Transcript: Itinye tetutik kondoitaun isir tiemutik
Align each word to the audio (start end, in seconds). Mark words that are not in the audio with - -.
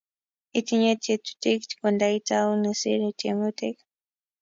Itinye 0.59 0.91
tetutik 1.05 1.63
kondoitaun 1.81 2.63
isir 2.71 3.01
tiemutik 3.19 3.77